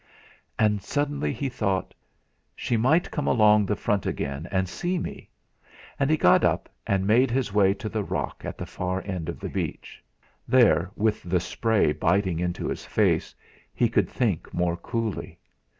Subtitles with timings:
[0.57, 1.93] And suddenly he thought:
[2.55, 5.29] 'She might come along the front again and see me!'
[5.99, 9.29] and he got up and made his way to the rock at the far end
[9.29, 10.03] of the beach.
[10.47, 13.35] There, with the spray biting into his face,
[13.75, 15.37] he could think more coolly.